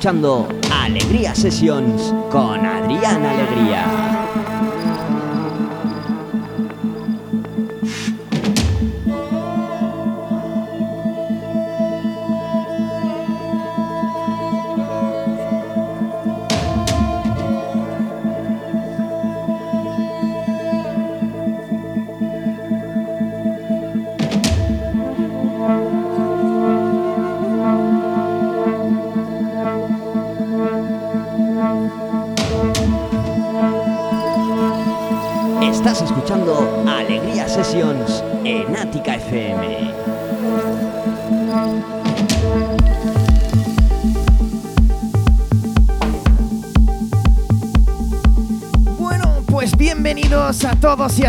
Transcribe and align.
escuchando 0.00 0.48
Alegría 0.72 1.34
Sessions 1.34 2.14
con 2.30 2.64
Adrián 2.64 3.22
Alegría. 3.22 4.19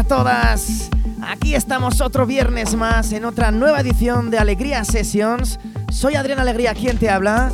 A 0.02 0.04
todas. 0.04 0.90
Aquí 1.22 1.54
estamos 1.54 2.02
otro 2.02 2.26
viernes 2.26 2.74
más 2.76 3.12
en 3.12 3.24
otra 3.24 3.52
nueva 3.52 3.82
edición 3.82 4.32
de 4.32 4.40
Alegría 4.40 4.84
Sessions. 4.84 5.60
Soy 5.92 6.16
Adrián 6.16 6.40
Alegría 6.40 6.74
quien 6.74 6.98
te 6.98 7.08
habla 7.08 7.52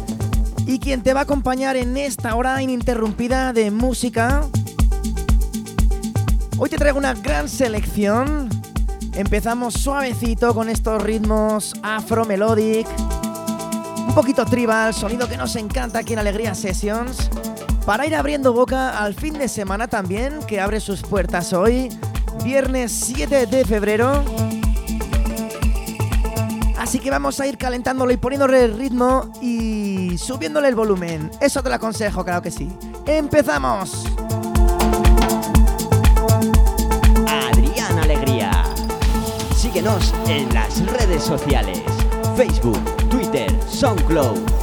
y 0.65 0.79
quien 0.79 1.03
te 1.03 1.13
va 1.13 1.21
a 1.21 1.23
acompañar 1.23 1.75
en 1.75 1.97
esta 1.97 2.35
hora 2.35 2.61
ininterrumpida 2.61 3.51
de 3.51 3.69
música. 3.69 4.45
Hoy 6.57 6.69
te 6.69 6.77
traigo 6.77 6.97
una 6.97 7.13
gran 7.15 7.49
selección. 7.49 8.49
Empezamos 9.13 9.73
suavecito 9.73 10.53
con 10.53 10.69
estos 10.69 11.03
ritmos 11.03 11.73
afro 11.83 12.23
melodic, 12.23 12.87
un 14.07 14.15
poquito 14.15 14.45
tribal, 14.45 14.93
sonido 14.93 15.27
que 15.27 15.35
nos 15.35 15.57
encanta 15.57 15.99
aquí 15.99 16.13
en 16.13 16.19
Alegría 16.19 16.55
Sessions 16.55 17.29
para 17.87 18.05
ir 18.05 18.15
abriendo 18.15 18.51
boca 18.51 19.01
al 19.01 19.13
fin 19.13 19.35
de 19.35 19.47
semana 19.47 19.87
también, 19.87 20.39
que 20.45 20.59
abre 20.59 20.81
sus 20.81 21.03
puertas 21.03 21.53
hoy, 21.53 21.89
viernes 22.43 22.91
7 22.91 23.45
de 23.45 23.65
febrero. 23.65 24.23
Así 26.77 26.99
que 26.99 27.09
vamos 27.09 27.39
a 27.39 27.47
ir 27.47 27.57
calentándolo 27.57 28.11
y 28.11 28.17
poniéndole 28.17 28.63
el 28.63 28.77
ritmo 28.77 29.31
y 29.41 30.17
subiéndole 30.17 30.69
el 30.69 30.75
volumen. 30.75 31.31
Eso 31.41 31.61
te 31.61 31.69
lo 31.69 31.75
aconsejo, 31.75 32.23
claro 32.23 32.41
que 32.41 32.51
sí. 32.51 32.69
¡Empezamos! 33.05 34.05
Adrián 37.27 37.99
Alegría. 37.99 38.51
Síguenos 39.55 40.13
en 40.27 40.53
las 40.53 40.85
redes 40.85 41.23
sociales. 41.23 41.81
Facebook, 42.35 42.79
Twitter, 43.09 43.53
SoundCloud. 43.67 44.56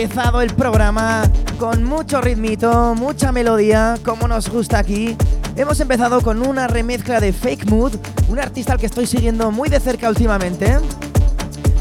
Empezado 0.00 0.42
el 0.42 0.54
programa 0.54 1.28
con 1.58 1.82
mucho 1.82 2.20
ritmito, 2.20 2.94
mucha 2.94 3.32
melodía, 3.32 3.96
como 4.04 4.28
nos 4.28 4.48
gusta 4.48 4.78
aquí. 4.78 5.16
Hemos 5.56 5.80
empezado 5.80 6.20
con 6.20 6.46
una 6.46 6.68
remezcla 6.68 7.18
de 7.18 7.32
Fake 7.32 7.68
Mood, 7.68 7.96
un 8.28 8.38
artista 8.38 8.74
al 8.74 8.78
que 8.78 8.86
estoy 8.86 9.08
siguiendo 9.08 9.50
muy 9.50 9.68
de 9.68 9.80
cerca 9.80 10.08
últimamente. 10.08 10.78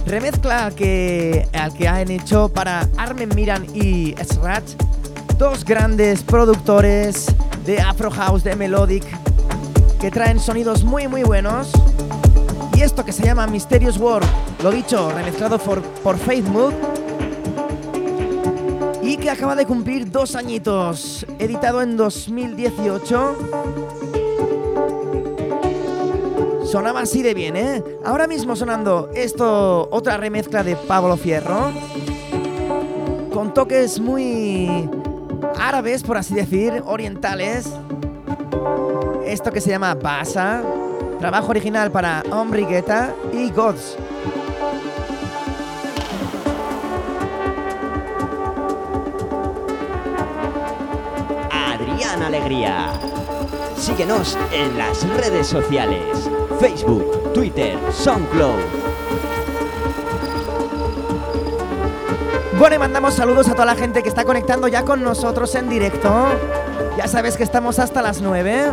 Remezcla 0.07 0.71
que, 0.75 1.47
al 1.53 1.71
que 1.75 1.87
han 1.87 2.09
hecho 2.09 2.49
para 2.49 2.89
Armen 2.97 3.29
Miran 3.35 3.67
y 3.75 4.15
Scratch, 4.23 4.71
dos 5.37 5.63
grandes 5.63 6.23
productores 6.23 7.27
de 7.67 7.79
Afro 7.79 8.09
House, 8.09 8.43
de 8.43 8.55
Melodic, 8.55 9.05
que 9.99 10.09
traen 10.09 10.39
sonidos 10.39 10.83
muy 10.83 11.07
muy 11.07 11.21
buenos. 11.21 11.69
Y 12.73 12.81
esto 12.81 13.05
que 13.05 13.11
se 13.11 13.23
llama 13.23 13.45
Mysterious 13.45 13.99
World, 13.99 14.27
lo 14.63 14.71
dicho, 14.71 15.11
remezclado 15.11 15.59
por, 15.59 15.83
por 15.83 16.17
Mood, 16.45 16.73
y 19.07 19.15
que 19.15 19.29
acaba 19.29 19.55
de 19.55 19.65
cumplir 19.65 20.11
dos 20.11 20.35
añitos, 20.35 21.25
editado 21.39 21.81
en 21.81 21.95
2018. 21.95 23.37
Sonaba 26.65 26.99
así 26.99 27.23
de 27.23 27.33
bien, 27.33 27.55
¿eh? 27.55 27.81
Ahora 28.03 28.27
mismo 28.27 28.57
sonando 28.57 29.09
esto, 29.15 29.87
otra 29.91 30.17
remezcla 30.17 30.61
de 30.61 30.75
Pablo 30.75 31.15
Fierro, 31.15 31.71
con 33.33 33.53
toques 33.53 34.01
muy 34.01 34.89
árabes, 35.57 36.03
por 36.03 36.17
así 36.17 36.35
decir, 36.35 36.83
orientales. 36.85 37.71
Esto 39.25 39.53
que 39.53 39.61
se 39.61 39.69
llama 39.69 39.95
Basa, 39.95 40.63
trabajo 41.21 41.51
original 41.51 41.91
para 41.91 42.23
Ombrigueta 42.29 43.15
y 43.31 43.51
Gods. 43.51 43.95
Alegría. 52.21 52.91
Síguenos 53.77 54.37
en 54.51 54.77
las 54.77 55.07
redes 55.17 55.47
sociales, 55.47 56.29
Facebook, 56.59 57.33
Twitter, 57.33 57.77
SoundCloud. 57.91 58.59
Bueno, 62.59 62.75
y 62.75 62.79
mandamos 62.79 63.13
saludos 63.13 63.47
a 63.49 63.53
toda 63.53 63.65
la 63.65 63.75
gente 63.75 64.01
que 64.01 64.09
está 64.09 64.23
conectando 64.23 64.67
ya 64.67 64.83
con 64.83 65.03
nosotros 65.03 65.53
en 65.55 65.69
directo. 65.69 66.09
Ya 66.97 67.07
sabes 67.07 67.37
que 67.37 67.43
estamos 67.43 67.77
hasta 67.77 68.01
las 68.01 68.21
9 68.21 68.71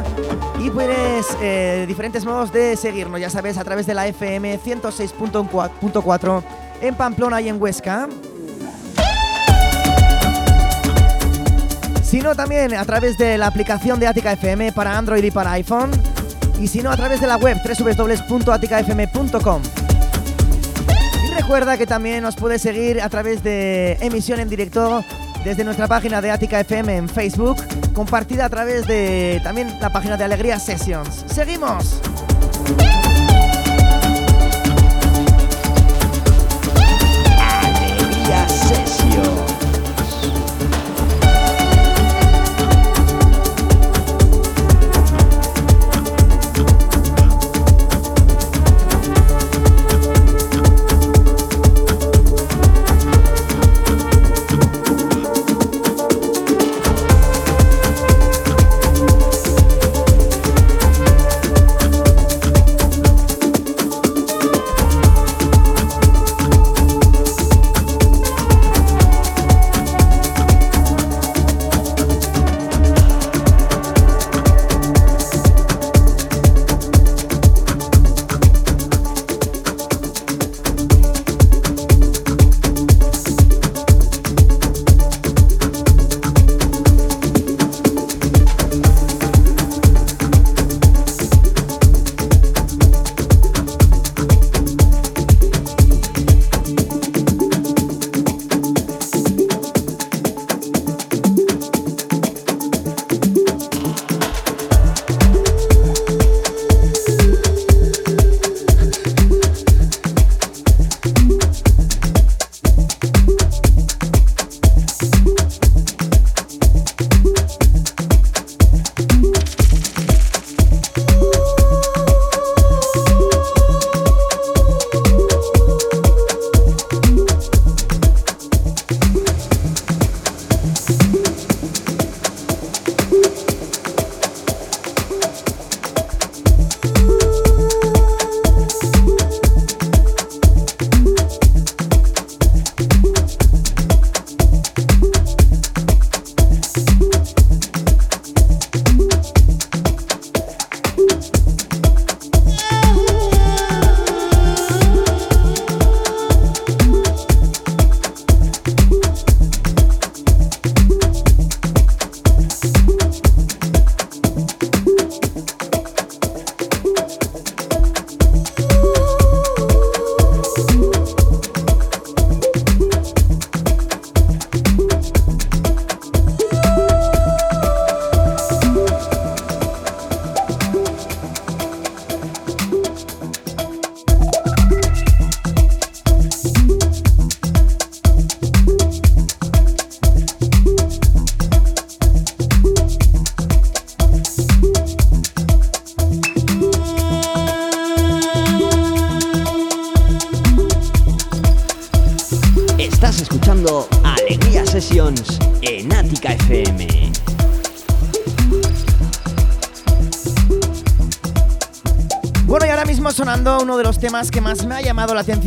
y 0.60 0.70
puedes 0.70 1.26
eh, 1.42 1.84
diferentes 1.86 2.24
modos 2.24 2.52
de 2.52 2.76
seguirnos, 2.76 3.20
ya 3.20 3.28
sabes, 3.28 3.58
a 3.58 3.64
través 3.64 3.86
de 3.86 3.92
la 3.92 4.06
FM 4.06 4.58
106.4 4.58 6.42
en 6.80 6.94
Pamplona 6.94 7.40
y 7.42 7.48
en 7.50 7.60
Huesca. 7.60 8.08
Sino 12.14 12.36
también 12.36 12.72
a 12.74 12.84
través 12.84 13.18
de 13.18 13.36
la 13.36 13.48
aplicación 13.48 13.98
de 13.98 14.06
Ática 14.06 14.34
FM 14.34 14.70
para 14.70 14.96
Android 14.96 15.24
y 15.24 15.32
para 15.32 15.50
iPhone, 15.50 15.90
y 16.60 16.68
si 16.68 16.80
no 16.80 16.92
a 16.92 16.96
través 16.96 17.20
de 17.20 17.26
la 17.26 17.38
web 17.38 17.58
www.aticafm.com. 17.60 19.62
Y 21.26 21.34
recuerda 21.34 21.76
que 21.76 21.88
también 21.88 22.22
nos 22.22 22.36
puedes 22.36 22.62
seguir 22.62 23.00
a 23.00 23.08
través 23.08 23.42
de 23.42 23.98
emisión 24.00 24.38
en 24.38 24.48
directo 24.48 25.04
desde 25.42 25.64
nuestra 25.64 25.88
página 25.88 26.22
de 26.22 26.30
Ática 26.30 26.60
FM 26.60 26.98
en 26.98 27.08
Facebook, 27.08 27.56
compartida 27.92 28.44
a 28.44 28.48
través 28.48 28.86
de 28.86 29.40
también 29.42 29.76
la 29.80 29.90
página 29.90 30.16
de 30.16 30.22
Alegría 30.22 30.60
Sessions. 30.60 31.24
¡Seguimos! 31.26 32.00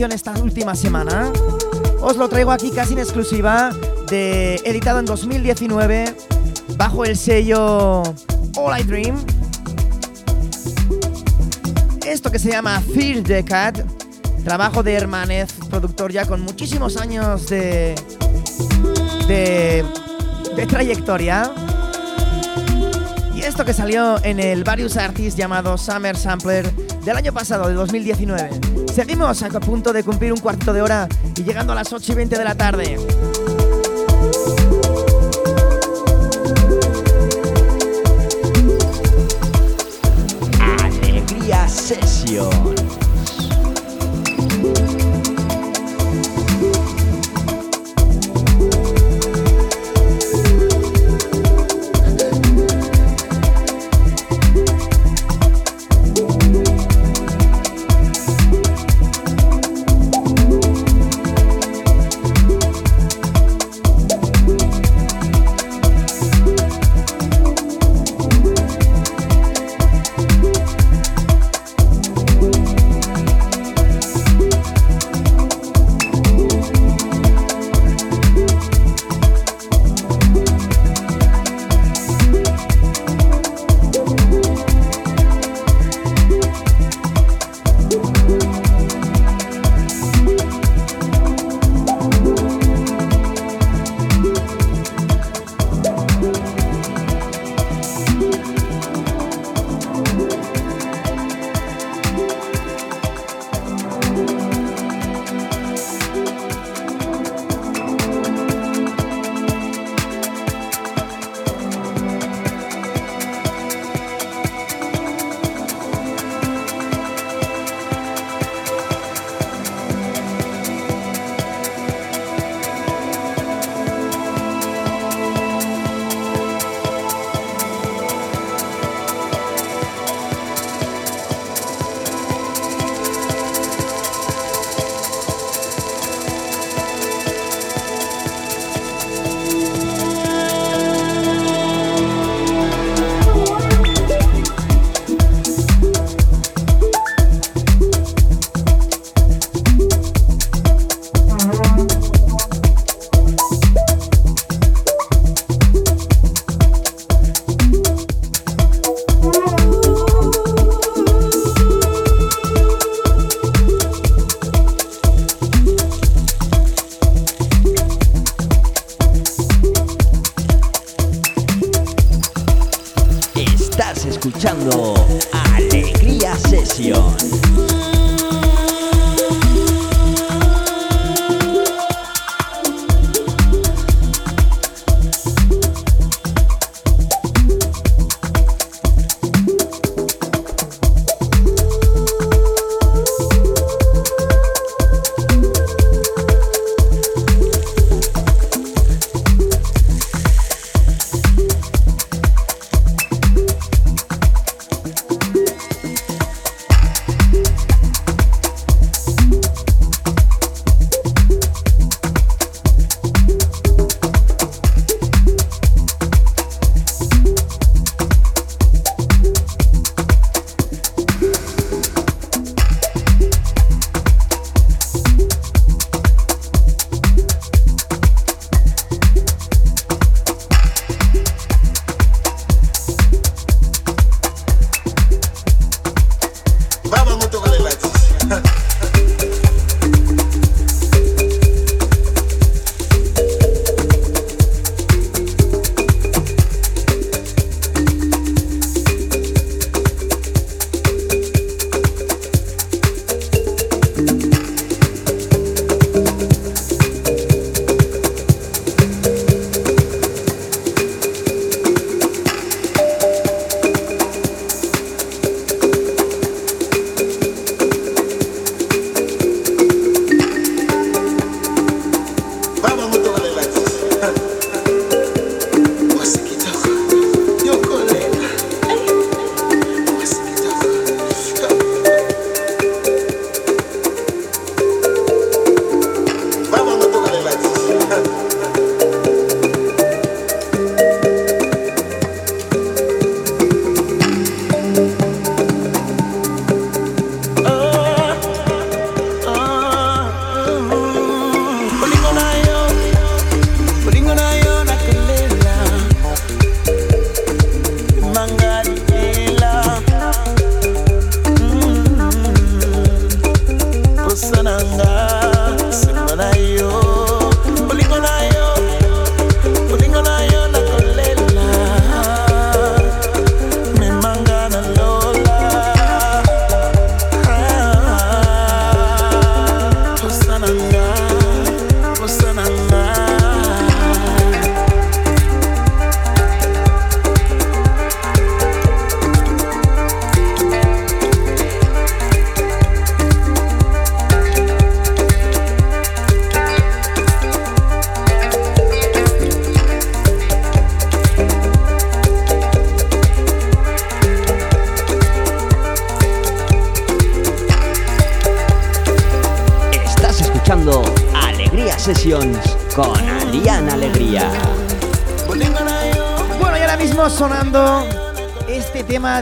Esta 0.05 0.31
última 0.39 0.75
semana. 0.75 1.31
Os 2.01 2.17
lo 2.17 2.29
traigo 2.29 2.51
aquí 2.51 2.69
casi 2.69 2.93
en 2.93 2.99
exclusiva, 2.99 3.71
editado 4.11 4.99
en 4.99 5.05
2019 5.05 6.15
bajo 6.77 7.03
el 7.03 7.17
sello 7.17 8.03
All 8.55 8.79
I 8.79 8.83
Dream. 8.83 9.25
Esto 12.05 12.31
que 12.31 12.37
se 12.37 12.51
llama 12.51 12.79
Fear 12.79 13.23
the 13.23 13.43
trabajo 14.43 14.83
de 14.83 14.93
Hermanez, 14.93 15.51
productor 15.67 16.11
ya 16.11 16.25
con 16.25 16.41
muchísimos 16.41 16.95
años 16.97 17.47
de, 17.47 17.95
de, 19.27 19.83
de 20.55 20.67
trayectoria. 20.67 21.51
Y 23.35 23.41
esto 23.41 23.65
que 23.65 23.73
salió 23.73 24.23
en 24.23 24.39
el 24.39 24.63
Various 24.63 24.95
Artists 24.95 25.35
llamado 25.35 25.75
Summer 25.75 26.15
Sampler 26.15 26.71
del 27.03 27.17
año 27.17 27.33
pasado, 27.33 27.67
de 27.67 27.73
2019. 27.73 28.66
Seguimos 28.97 29.43
a 29.43 29.59
punto 29.59 29.93
de 29.93 30.03
cumplir 30.03 30.33
un 30.33 30.39
cuarto 30.39 30.73
de 30.73 30.81
hora 30.81 31.07
y 31.35 31.43
llegando 31.43 31.71
a 31.71 31.75
las 31.75 31.93
8 31.93 32.13
y 32.13 32.15
20 32.15 32.35
de 32.35 32.43
la 32.43 32.55
tarde. 32.55 32.97
Alegría 40.59 41.67
Session. 41.67 42.66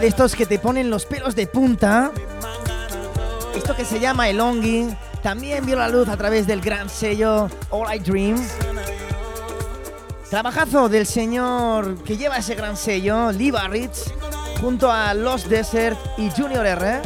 Estos 0.05 0.35
que 0.35 0.45
te 0.45 0.59
ponen 0.59 0.91
los 0.91 1.05
pelos 1.07 1.35
de 1.35 1.47
punta. 1.47 2.11
Esto 3.55 3.75
que 3.75 3.85
se 3.85 3.99
llama 3.99 4.29
el 4.29 4.35
Elongi 4.35 4.87
también 5.23 5.65
vio 5.65 5.77
la 5.77 5.89
luz 5.89 6.07
a 6.09 6.15
través 6.15 6.45
del 6.45 6.61
gran 6.61 6.89
sello 6.89 7.49
All 7.71 7.95
I 7.95 7.99
Dream. 7.99 8.35
Trabajazo 10.29 10.89
del 10.89 11.07
señor 11.07 12.03
que 12.03 12.17
lleva 12.17 12.37
ese 12.37 12.53
gran 12.53 12.77
sello, 12.77 13.31
Lee 13.31 13.49
Barritz, 13.49 14.11
junto 14.61 14.91
a 14.91 15.15
Los 15.15 15.49
Desert 15.49 15.97
y 16.17 16.29
Junior 16.29 16.65
R. 16.65 17.01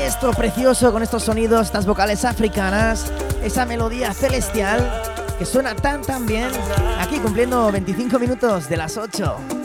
Esto 0.00 0.32
precioso 0.32 0.90
con 0.92 1.04
estos 1.04 1.22
sonidos, 1.22 1.66
estas 1.66 1.86
vocales 1.86 2.24
africanas, 2.24 3.12
esa 3.42 3.64
melodía 3.66 4.12
celestial 4.12 5.02
que 5.38 5.44
suena 5.44 5.76
tan 5.76 6.02
tan 6.02 6.26
bien, 6.26 6.50
aquí 6.98 7.18
cumpliendo 7.18 7.70
25 7.70 8.18
minutos 8.18 8.68
de 8.68 8.76
las 8.78 8.96
8. 8.96 9.55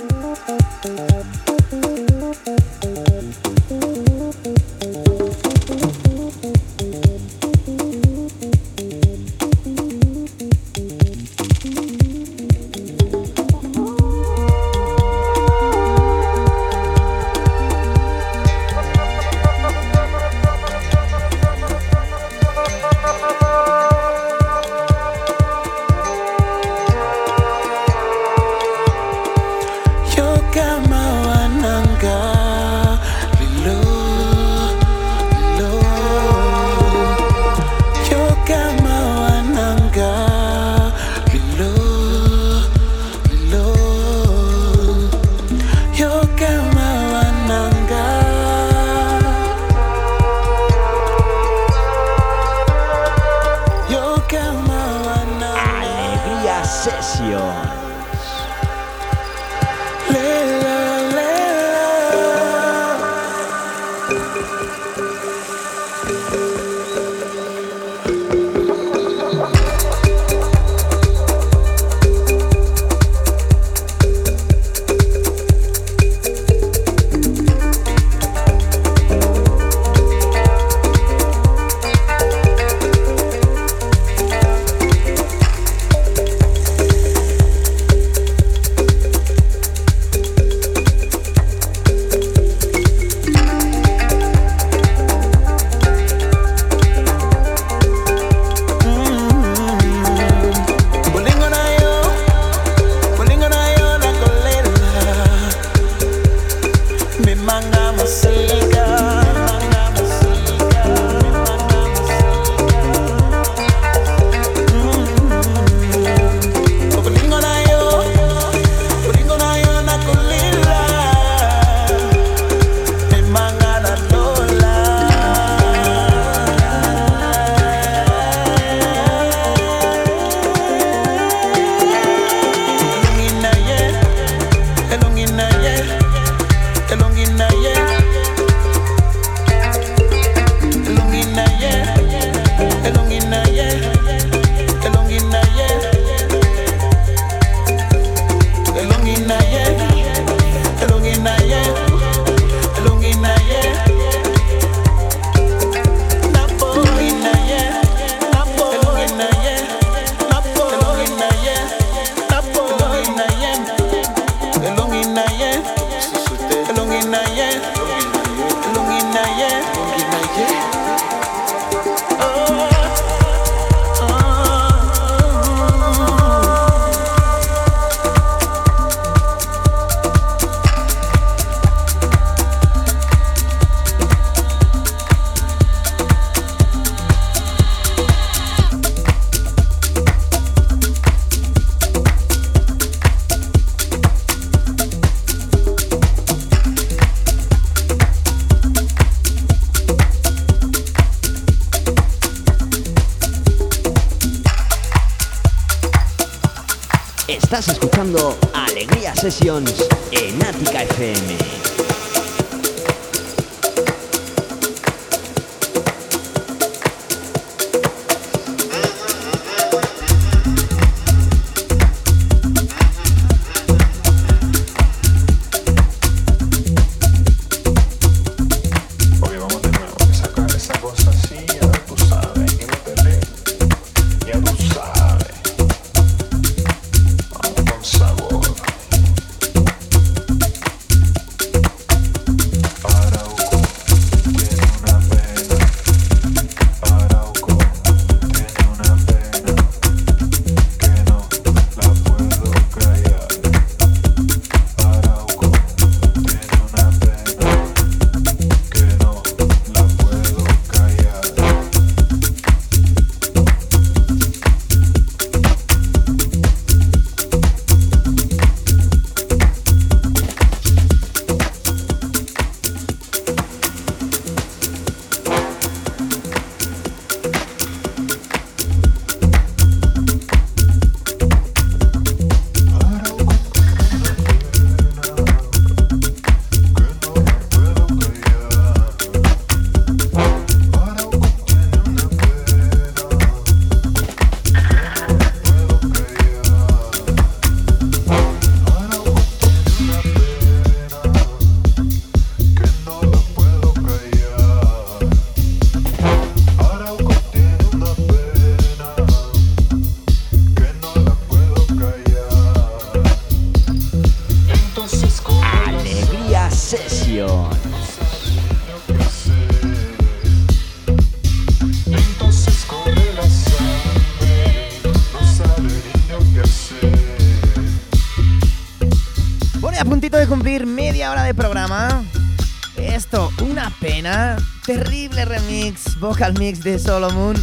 Esto, 332.75 333.31
una 333.39 333.69
pena. 333.79 334.35
Terrible 334.65 335.23
remix, 335.23 335.97
vocal 335.99 336.33
mix 336.37 336.59
de 336.63 336.77
Solomon 336.77 337.35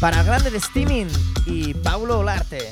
para 0.00 0.22
Grande 0.22 0.52
de 0.52 0.60
Steaming 0.60 1.08
y 1.44 1.74
Paulo 1.74 2.20
Olarte. 2.20 2.70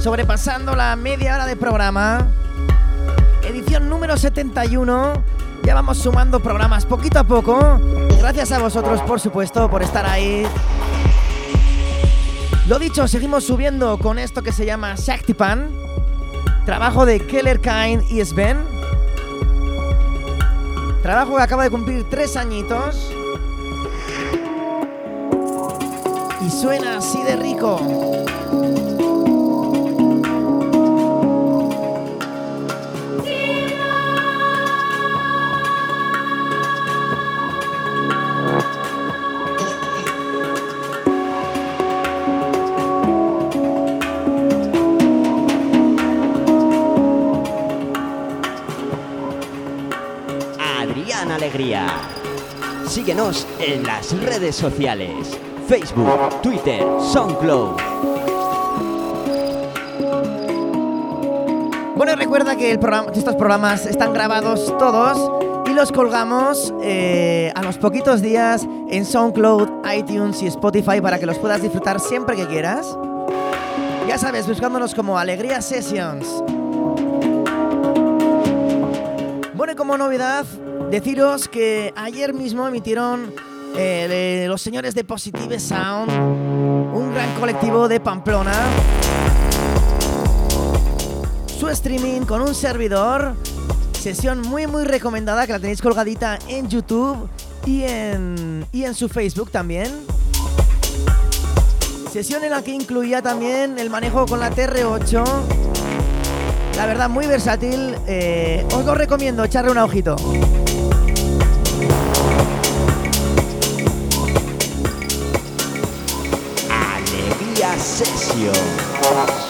Sobrepasando 0.00 0.74
la 0.74 0.96
media 0.96 1.36
hora 1.36 1.46
de 1.46 1.54
programa. 1.54 2.26
Edición 3.44 3.88
número 3.88 4.16
71. 4.16 5.12
Ya 5.62 5.74
vamos 5.74 5.98
sumando 5.98 6.40
programas 6.40 6.84
poquito 6.84 7.20
a 7.20 7.24
poco. 7.24 7.78
Gracias 8.18 8.50
a 8.50 8.58
vosotros, 8.58 9.00
por 9.02 9.20
supuesto, 9.20 9.70
por 9.70 9.84
estar 9.84 10.04
ahí. 10.04 10.44
Lo 12.66 12.80
dicho, 12.80 13.06
seguimos 13.06 13.44
subiendo 13.44 13.98
con 13.98 14.18
esto 14.18 14.42
que 14.42 14.50
se 14.50 14.66
llama 14.66 14.96
Shaktipan. 14.96 15.70
Trabajo 16.66 17.06
de 17.06 17.24
Keller 17.24 17.60
Kain 17.60 18.02
y 18.10 18.24
Sven. 18.24 18.58
Trabajo 21.04 21.36
que 21.36 21.42
acaba 21.42 21.62
de 21.62 21.70
cumplir 21.70 22.04
tres 22.10 22.36
añitos. 22.36 23.12
suena 26.50 26.98
así 26.98 27.22
de 27.22 27.36
rico. 27.36 28.07
Síguenos 52.86 53.46
en 53.58 53.82
las 53.82 54.18
redes 54.22 54.56
sociales. 54.56 55.38
Facebook, 55.66 56.40
Twitter, 56.40 56.82
SoundCloud. 57.12 57.76
Bueno, 61.94 62.16
recuerda 62.16 62.56
que 62.56 62.72
estos 62.72 63.36
programas 63.36 63.84
están 63.84 64.14
grabados 64.14 64.74
todos 64.78 65.30
y 65.68 65.74
los 65.74 65.92
colgamos 65.92 66.72
eh, 66.82 67.52
a 67.54 67.62
los 67.62 67.76
poquitos 67.76 68.22
días 68.22 68.66
en 68.88 69.04
SoundCloud, 69.04 69.68
iTunes 69.94 70.42
y 70.42 70.46
Spotify 70.46 71.02
para 71.02 71.18
que 71.18 71.26
los 71.26 71.38
puedas 71.38 71.60
disfrutar 71.60 72.00
siempre 72.00 72.34
que 72.34 72.46
quieras. 72.46 72.96
Ya 74.06 74.16
sabes, 74.16 74.46
buscándonos 74.46 74.94
como 74.94 75.18
Alegría 75.18 75.60
Sessions. 75.60 76.26
Bueno, 79.54 79.76
como 79.76 79.98
novedad, 79.98 80.46
deciros 80.90 81.48
que 81.48 81.92
ayer 81.96 82.32
mismo 82.34 82.66
emitieron 82.66 83.32
eh, 83.76 84.46
los 84.48 84.62
señores 84.62 84.94
de 84.94 85.04
Positive 85.04 85.58
Sound, 85.60 86.10
un 86.10 87.12
gran 87.12 87.34
colectivo 87.38 87.88
de 87.88 88.00
Pamplona, 88.00 88.54
su 91.58 91.68
streaming 91.68 92.22
con 92.22 92.42
un 92.42 92.54
servidor. 92.54 93.34
Sesión 93.92 94.40
muy 94.42 94.66
muy 94.66 94.84
recomendada 94.84 95.46
que 95.46 95.52
la 95.52 95.58
tenéis 95.58 95.82
colgadita 95.82 96.38
en 96.48 96.68
YouTube 96.68 97.28
y 97.66 97.82
en, 97.82 98.64
y 98.72 98.84
en 98.84 98.94
su 98.94 99.08
Facebook 99.08 99.50
también. 99.50 99.88
Sesión 102.12 102.42
en 102.44 102.50
la 102.50 102.62
que 102.62 102.70
incluía 102.72 103.20
también 103.20 103.78
el 103.78 103.90
manejo 103.90 104.24
con 104.24 104.40
la 104.40 104.50
TR8. 104.50 105.24
La 106.76 106.86
verdad, 106.86 107.10
muy 107.10 107.26
versátil. 107.26 107.96
eh, 108.06 108.64
os 108.72 108.84
lo 108.84 108.94
recomiendo, 108.94 109.42
echarle 109.42 109.72
un 109.72 109.78
ojito. 109.78 110.14
Session. 118.38 119.47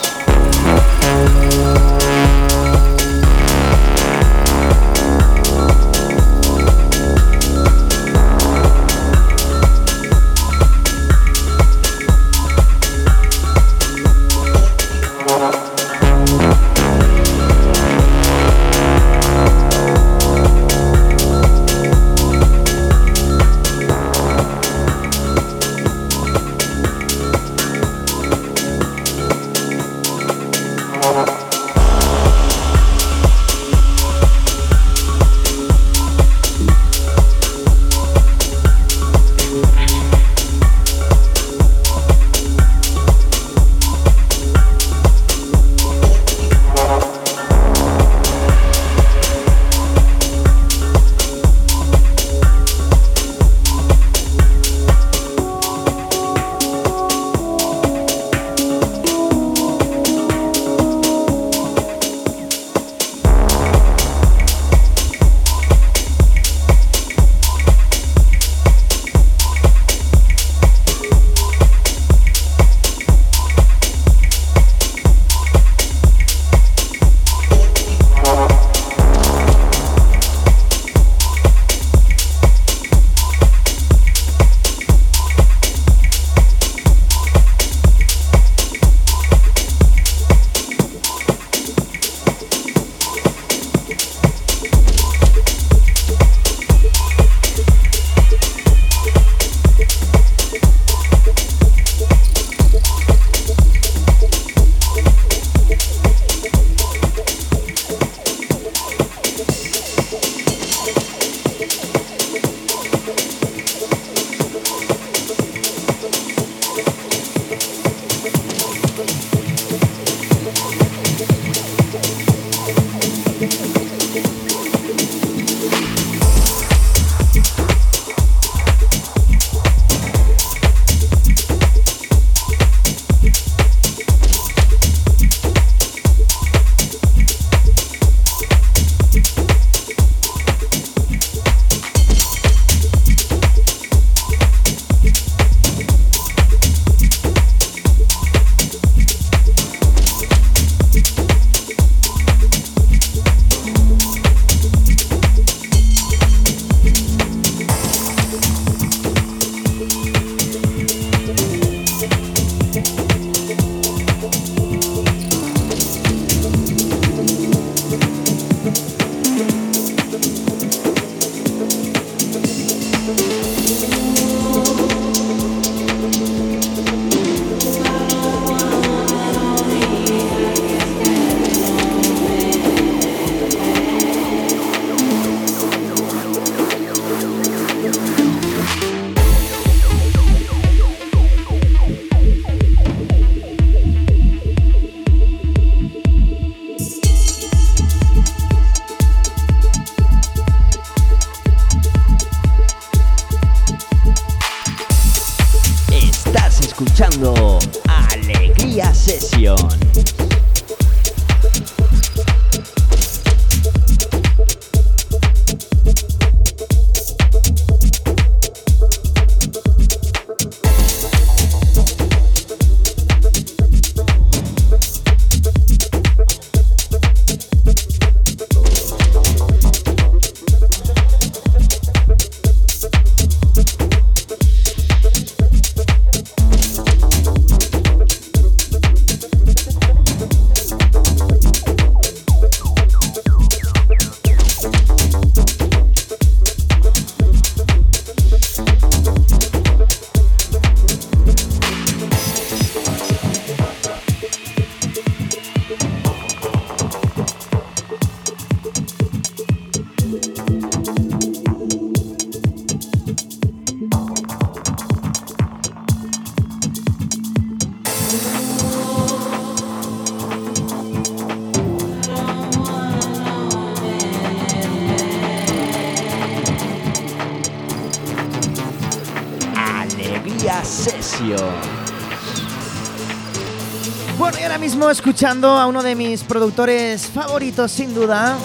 Escuchando 285.19 285.49
a 285.49 285.67
uno 285.67 285.83
de 285.83 285.95
mis 285.95 286.23
productores 286.23 287.07
favoritos, 287.07 287.73
sin 287.73 287.93
duda. 287.93 288.37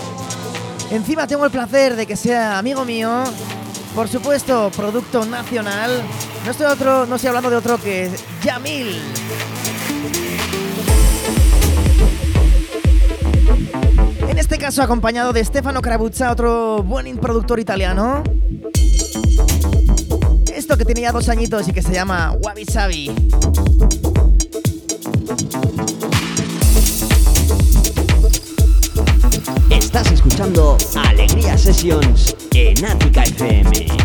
Encima 0.91 1.25
tengo 1.25 1.45
el 1.45 1.53
placer 1.53 1.95
de 1.95 2.05
que 2.05 2.16
sea 2.16 2.59
amigo 2.59 2.85
mío. 2.85 3.22
Por 3.95 4.09
supuesto, 4.09 4.72
producto 4.75 5.25
nacional. 5.25 6.03
No 6.45 6.51
estoy, 6.51 6.66
otro, 6.66 7.07
no 7.07 7.14
estoy 7.14 7.29
hablando 7.29 7.49
de 7.49 7.57
otro 7.59 7.79
que 7.79 8.11
Yamil. 8.43 9.01
En 14.29 14.37
este 14.37 14.59
caso 14.59 14.83
acompañado 14.83 15.33
de 15.33 15.45
Stefano 15.45 15.81
Crabuzza, 15.81 16.33
otro 16.33 16.83
buen 16.83 17.18
productor 17.18 17.61
italiano. 17.61 18.25
Esto 20.53 20.77
que 20.77 20.85
tenía 20.85 21.12
dos 21.12 21.29
añitos 21.29 21.68
y 21.68 21.72
que 21.72 21.83
se 21.83 21.93
llama 21.93 22.35
Wabi 22.43 22.64
Sabi. 22.64 23.14
Alegría 30.45 31.57
Sessions 31.57 32.36
en 32.53 32.84
Ática 32.84 33.22
FM. 33.22 34.03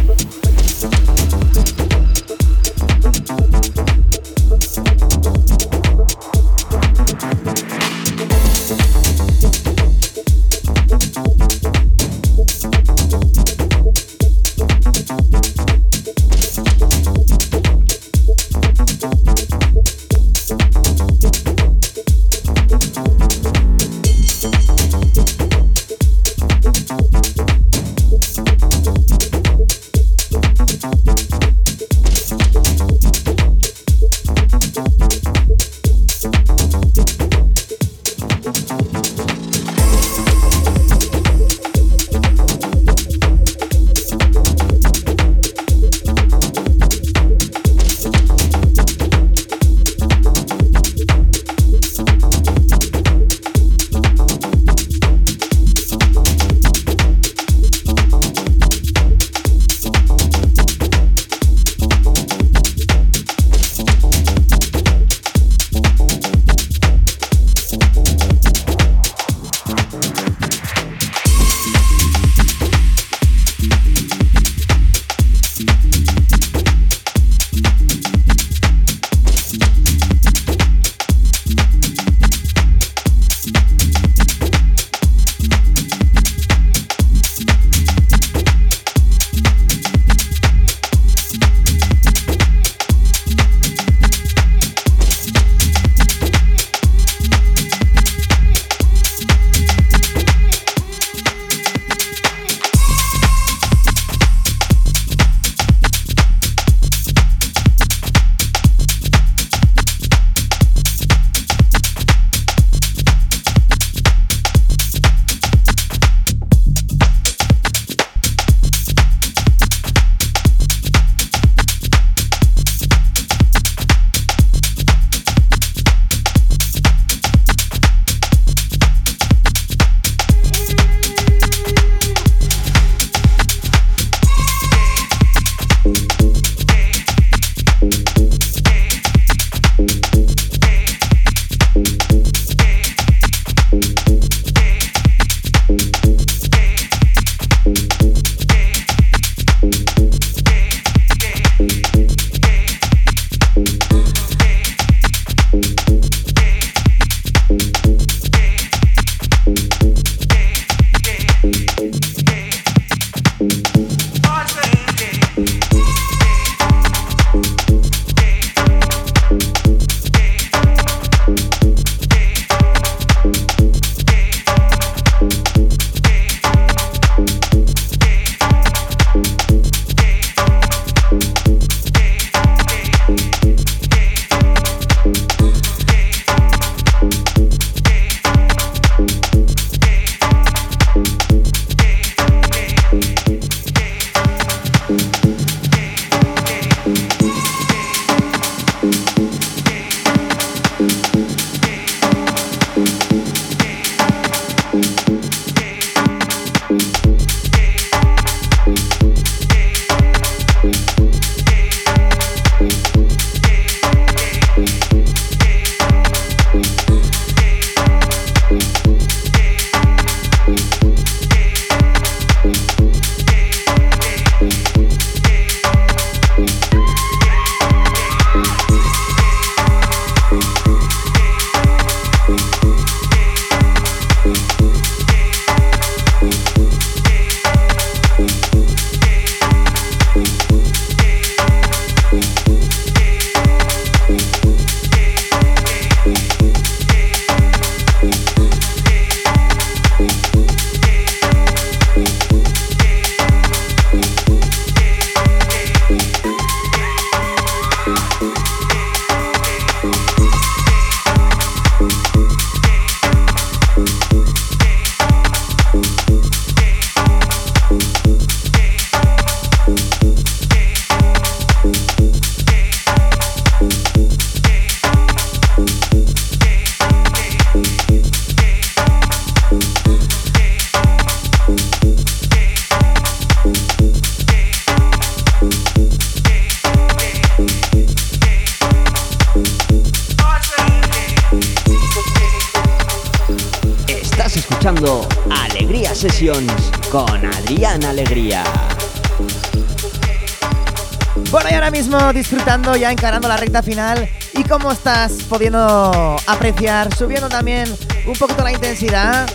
Disfrutando, 302.19 302.75
ya 302.75 302.91
encarando 302.91 303.29
la 303.29 303.37
recta 303.37 303.63
final. 303.63 304.09
¿Y 304.33 304.43
cómo 304.43 304.73
estás 304.73 305.13
pudiendo 305.29 306.17
apreciar, 306.27 306.93
subiendo 306.93 307.29
también 307.29 307.73
un 308.05 308.13
poquito 308.13 308.43
la 308.43 308.51
intensidad? 308.51 309.25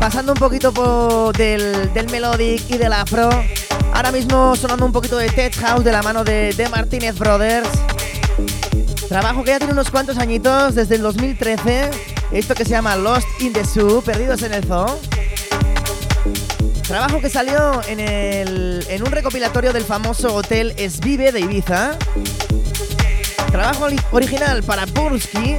Pasando 0.00 0.32
un 0.32 0.38
poquito 0.38 0.72
por 0.72 1.36
del, 1.36 1.92
del 1.92 2.10
melodic 2.10 2.68
y 2.70 2.76
del 2.76 2.92
afro. 2.92 3.30
Ahora 3.94 4.10
mismo 4.10 4.56
sonando 4.56 4.84
un 4.84 4.90
poquito 4.90 5.16
de 5.16 5.28
Tech 5.28 5.56
House 5.60 5.84
de 5.84 5.92
la 5.92 6.02
mano 6.02 6.24
de, 6.24 6.52
de 6.54 6.68
Martínez 6.68 7.16
Brothers. 7.16 7.68
Trabajo 9.08 9.44
que 9.44 9.50
ya 9.50 9.58
tiene 9.58 9.72
unos 9.72 9.92
cuantos 9.92 10.18
añitos, 10.18 10.74
desde 10.74 10.96
el 10.96 11.02
2013. 11.02 11.90
Esto 12.32 12.54
que 12.54 12.64
se 12.64 12.70
llama 12.70 12.96
Lost 12.96 13.28
in 13.38 13.52
the 13.52 13.64
Zoo, 13.64 14.02
Perdidos 14.02 14.42
en 14.42 14.54
el 14.54 14.64
Zoo. 14.64 14.98
Trabajo 16.90 17.20
que 17.20 17.30
salió 17.30 17.80
en, 17.86 18.00
el, 18.00 18.84
en 18.88 19.02
un 19.02 19.12
recopilatorio 19.12 19.72
del 19.72 19.84
famoso 19.84 20.34
hotel 20.34 20.74
Esvive 20.76 21.30
de 21.30 21.38
Ibiza. 21.38 21.96
Trabajo 23.52 23.86
original 24.10 24.64
para 24.64 24.86
Bursky. 24.86 25.56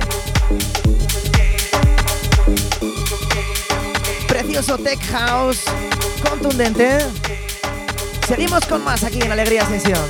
Precioso 4.28 4.78
Tech 4.78 5.00
House, 5.14 5.62
contundente. 6.30 6.98
Seguimos 8.28 8.66
con 8.66 8.84
más 8.84 9.06
aquí 9.06 9.22
en 9.22 9.32
Alegría 9.32 9.66
Sesión. 9.66 10.04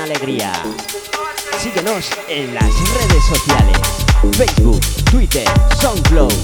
alegría. 0.00 0.52
Síguenos 1.58 2.10
en 2.28 2.54
las 2.54 2.64
redes 2.64 3.24
sociales. 3.24 4.05
Facebook, 4.32 4.80
Twitter, 5.04 5.44
SoundCloud. 5.76 6.36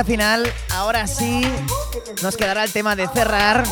Final, 0.00 0.50
ahora 0.70 1.06
sí 1.06 1.46
nos 2.22 2.36
quedará 2.36 2.64
el 2.64 2.72
tema 2.72 2.96
de 2.96 3.06
cerrar 3.08 3.64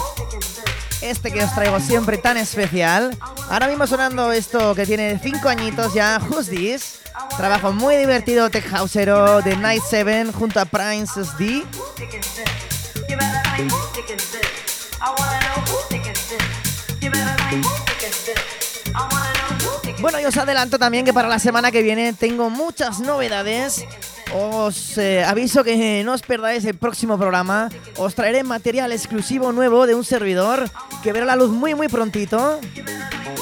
este 1.01 1.33
que 1.33 1.43
os 1.43 1.55
traigo 1.55 1.81
siempre 1.81 2.19
tan 2.19 2.37
especial. 2.37 3.17
Ahora 3.49 3.67
mismo 3.67 3.87
sonando 3.87 4.31
esto 4.31 4.75
que 4.75 4.85
tiene 4.85 5.19
5 5.19 5.49
añitos 5.49 5.95
ya, 5.95 6.21
Who's 6.29 6.51
This? 6.51 7.01
Trabajo 7.37 7.73
muy 7.73 7.97
divertido 7.97 8.51
tech 8.51 8.71
houseero 8.71 9.41
de 9.41 9.57
Night 9.57 9.83
7 9.89 10.27
junto 10.33 10.61
a 10.61 10.67
Prince 10.67 11.21
D. 11.39 11.65
Bueno, 20.01 20.21
y 20.21 20.25
os 20.25 20.37
adelanto 20.37 20.79
también 20.79 21.05
que 21.05 21.13
para 21.13 21.29
la 21.29 21.39
semana 21.39 21.71
que 21.71 21.83
viene 21.83 22.13
tengo 22.13 22.49
muchas 22.51 23.01
novedades 23.01 23.85
os 24.33 24.99
eh, 24.99 25.25
aviso 25.25 25.65
que 25.65 26.03
no 26.05 26.13
os 26.13 26.23
perdáis 26.23 26.65
el 26.65 26.75
próximo 26.75 27.19
programa. 27.19 27.69
Os 27.97 28.15
traeré 28.15 28.43
material 28.45 28.93
exclusivo 28.93 29.53
nuevo 29.53 29.87
de 29.87 29.95
un 29.95 30.05
servidor 30.05 30.71
que 31.03 31.13
verá 31.13 31.27
la 31.27 31.37
luz 31.37 31.51
muy 31.51 31.75
muy 31.75 31.89
prontito. 31.89 32.61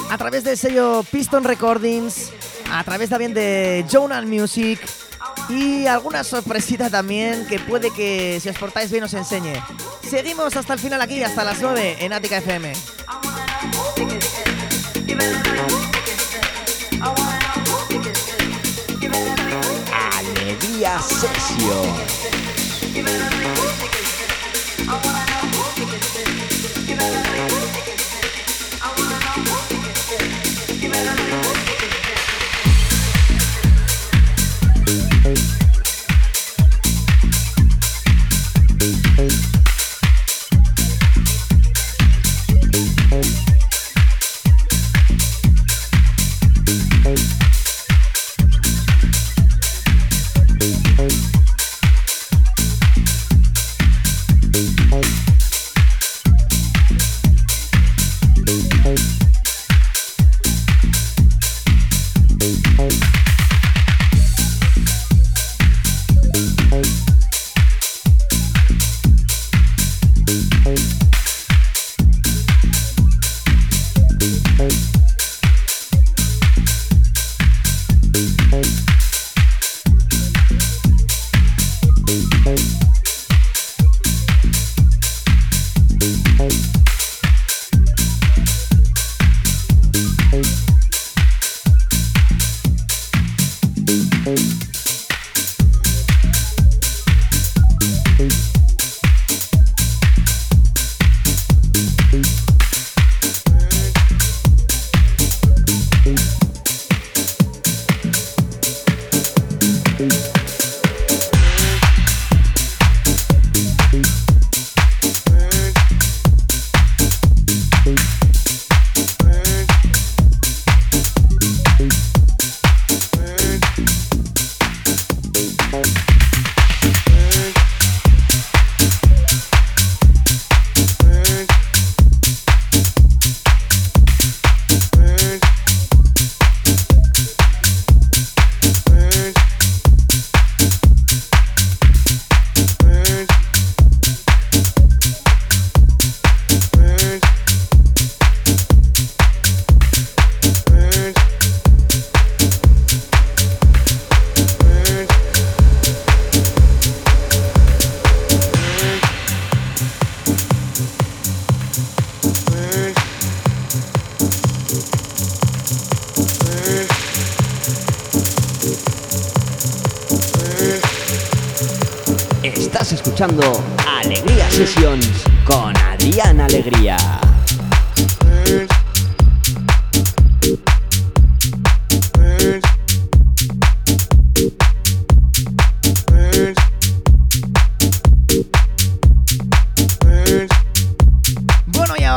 A 0.09 0.17
través 0.17 0.43
del 0.43 0.57
sello 0.57 1.03
Piston 1.11 1.43
Recordings, 1.43 2.31
a 2.71 2.83
través 2.83 3.09
también 3.09 3.33
de 3.33 3.85
Journal 3.89 4.25
Music 4.25 4.79
y 5.49 5.87
alguna 5.87 6.23
sorpresita 6.23 6.89
también 6.89 7.45
que 7.47 7.59
puede 7.59 7.91
que 7.91 8.39
si 8.39 8.49
os 8.49 8.57
portáis 8.57 8.91
bien 8.91 9.03
os 9.03 9.13
enseñe. 9.13 9.53
Seguimos 10.07 10.55
hasta 10.55 10.73
el 10.73 10.79
final 10.79 11.01
aquí, 11.01 11.23
hasta 11.23 11.43
las 11.43 11.61
9 11.61 11.97
en 11.99 12.13
Ática 12.13 12.37
FM. 12.37 12.73
Alegría 20.79 21.01
Session. 21.01 21.89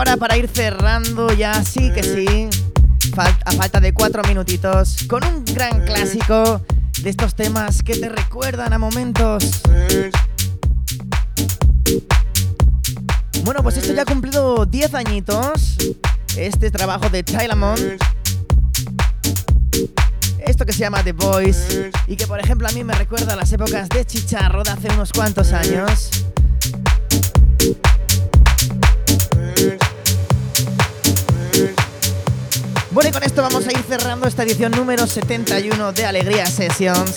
Ahora 0.02 0.16
para 0.16 0.36
ir 0.36 0.48
cerrando 0.48 1.32
ya 1.32 1.62
sí 1.62 1.92
que 1.92 2.02
sí, 2.02 2.48
a 3.44 3.52
falta 3.52 3.78
de 3.78 3.94
cuatro 3.94 4.20
minutitos, 4.24 4.96
con 5.08 5.22
un 5.24 5.44
gran 5.44 5.84
clásico 5.84 6.60
de 7.02 7.10
estos 7.10 7.36
temas 7.36 7.84
que 7.84 7.94
te 7.94 8.08
recuerdan 8.08 8.72
a 8.72 8.78
momentos 8.78 9.62
bueno, 13.44 13.62
pues 13.62 13.76
esto 13.76 13.92
ya 13.92 14.02
ha 14.02 14.04
cumplido 14.04 14.66
10 14.66 14.94
añitos. 14.94 15.76
Este 16.36 16.70
trabajo 16.70 17.08
de 17.08 17.22
Tylamon. 17.22 17.76
Esto 20.38 20.64
que 20.64 20.72
se 20.72 20.78
llama 20.78 21.02
The 21.02 21.12
Voice. 21.12 21.90
Y 22.06 22.16
que 22.16 22.26
por 22.26 22.40
ejemplo 22.40 22.68
a 22.68 22.72
mí 22.72 22.84
me 22.84 22.94
recuerda 22.94 23.34
a 23.34 23.36
las 23.36 23.52
épocas 23.52 23.88
de 23.88 24.04
Chicharro 24.04 24.62
de 24.62 24.70
hace 24.70 24.88
unos 24.94 25.12
cuantos 25.12 25.52
años. 25.52 26.10
Bueno, 32.92 33.08
y 33.08 33.12
con 33.12 33.22
esto 33.22 33.40
vamos 33.40 33.66
a 33.66 33.72
ir 33.72 33.82
cerrando 33.88 34.28
esta 34.28 34.42
edición 34.42 34.72
número 34.72 35.06
71 35.06 35.92
de 35.92 36.04
Alegría 36.04 36.44
Sessions. 36.44 37.16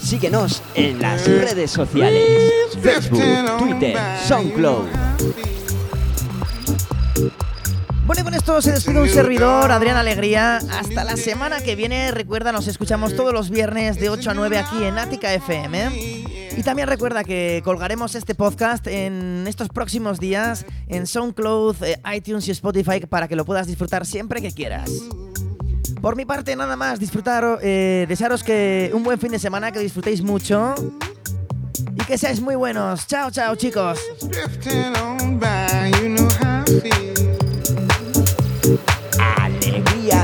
Síguenos 0.00 0.60
en 0.74 1.00
las 1.00 1.24
redes 1.28 1.70
sociales. 1.70 2.42
Facebook, 2.80 3.22
Twitter, 3.58 3.96
SoundCloud. 4.26 4.86
Bueno, 8.04 8.20
y 8.20 8.24
con 8.24 8.34
esto 8.34 8.60
se 8.60 8.72
despide 8.72 9.00
un 9.00 9.08
servidor, 9.08 9.70
Adrián 9.70 9.96
Alegría. 9.96 10.56
Hasta 10.56 11.04
la 11.04 11.16
semana 11.16 11.60
que 11.60 11.76
viene. 11.76 12.10
Recuerda, 12.10 12.50
nos 12.50 12.66
escuchamos 12.66 13.14
todos 13.14 13.32
los 13.32 13.50
viernes 13.50 14.00
de 14.00 14.10
8 14.10 14.30
a 14.30 14.34
9 14.34 14.58
aquí 14.58 14.82
en 14.82 14.98
Ática 14.98 15.32
FM. 15.32 16.26
Y 16.56 16.62
también 16.64 16.88
recuerda 16.88 17.22
que 17.22 17.62
colgaremos 17.64 18.16
este 18.16 18.34
podcast 18.34 18.88
en 18.88 19.46
estos 19.46 19.68
próximos 19.68 20.18
días 20.18 20.66
en 20.88 21.06
SoundCloud, 21.06 21.76
eh, 21.84 22.00
iTunes 22.14 22.48
y 22.48 22.50
Spotify 22.50 22.98
para 23.08 23.28
que 23.28 23.36
lo 23.36 23.44
puedas 23.44 23.68
disfrutar 23.68 24.04
siempre 24.04 24.42
que 24.42 24.50
quieras. 24.50 24.90
Por 26.02 26.16
mi 26.16 26.24
parte, 26.24 26.56
nada 26.56 26.74
más, 26.74 26.98
disfrutar, 26.98 27.60
eh, 27.62 28.06
desearos 28.08 28.42
que 28.42 28.90
un 28.92 29.04
buen 29.04 29.20
fin 29.20 29.30
de 29.30 29.38
semana, 29.38 29.70
que 29.70 29.78
disfrutéis 29.78 30.20
mucho 30.20 30.74
y 31.94 32.04
que 32.04 32.18
seáis 32.18 32.40
muy 32.40 32.56
buenos. 32.56 33.06
Chao, 33.06 33.30
chao, 33.30 33.54
chicos. 33.54 34.00
Alegría. 39.36 40.22